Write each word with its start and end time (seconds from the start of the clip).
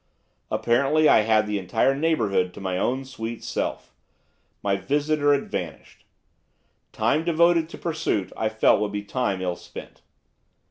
Apparently 0.49 1.07
I 1.07 1.19
had 1.19 1.45
the 1.45 1.59
entire 1.59 1.93
neighbourhood 1.93 2.55
to 2.55 2.59
my 2.59 2.75
own 2.75 3.05
sweet 3.05 3.43
self. 3.43 3.93
My 4.63 4.75
visitor 4.75 5.31
had 5.31 5.51
vanished. 5.51 6.05
Time 6.91 7.23
devoted 7.23 7.69
to 7.69 7.77
pursuit 7.77 8.33
I 8.35 8.49
felt 8.49 8.81
would 8.81 8.91
be 8.91 9.03
time 9.03 9.43
ill 9.43 9.55
spent. 9.55 10.01